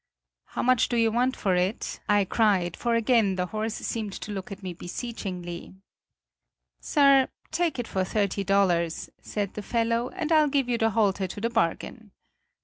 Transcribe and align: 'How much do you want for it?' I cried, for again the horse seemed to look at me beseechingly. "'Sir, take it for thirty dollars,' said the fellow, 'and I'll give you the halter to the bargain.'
'How 0.45 0.63
much 0.63 0.89
do 0.89 0.97
you 0.97 1.11
want 1.11 1.35
for 1.35 1.53
it?' 1.53 1.99
I 2.09 2.25
cried, 2.25 2.75
for 2.75 2.95
again 2.95 3.35
the 3.35 3.45
horse 3.45 3.75
seemed 3.75 4.13
to 4.21 4.31
look 4.31 4.51
at 4.51 4.63
me 4.63 4.73
beseechingly. 4.73 5.75
"'Sir, 6.79 7.27
take 7.51 7.77
it 7.77 7.87
for 7.87 8.03
thirty 8.03 8.43
dollars,' 8.43 9.11
said 9.21 9.53
the 9.53 9.61
fellow, 9.61 10.09
'and 10.09 10.31
I'll 10.31 10.47
give 10.49 10.67
you 10.67 10.79
the 10.79 10.89
halter 10.89 11.27
to 11.27 11.39
the 11.39 11.51
bargain.' 11.51 12.09